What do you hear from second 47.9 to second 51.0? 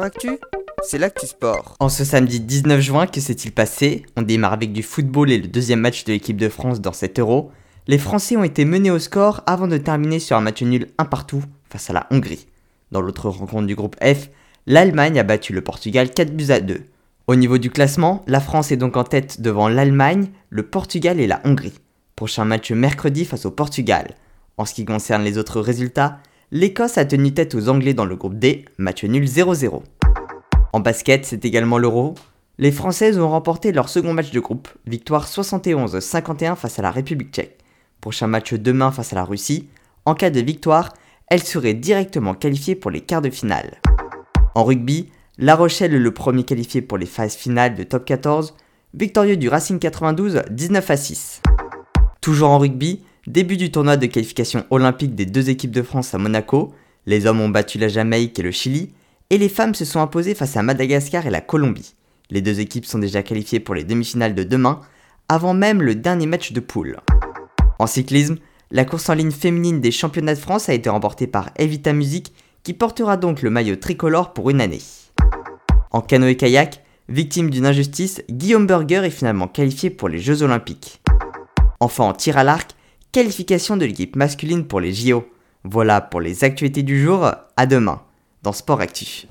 14, victorieux du Racing 92 19 à